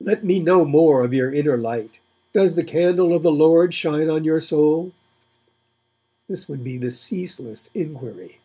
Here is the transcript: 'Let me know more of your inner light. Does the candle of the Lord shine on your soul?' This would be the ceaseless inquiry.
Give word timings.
'Let 0.00 0.24
me 0.24 0.40
know 0.40 0.64
more 0.64 1.04
of 1.04 1.12
your 1.12 1.30
inner 1.30 1.58
light. 1.58 2.00
Does 2.32 2.54
the 2.56 2.64
candle 2.64 3.12
of 3.12 3.22
the 3.22 3.30
Lord 3.30 3.74
shine 3.74 4.08
on 4.08 4.24
your 4.24 4.40
soul?' 4.40 4.92
This 6.26 6.48
would 6.48 6.64
be 6.64 6.78
the 6.78 6.90
ceaseless 6.90 7.68
inquiry. 7.74 8.38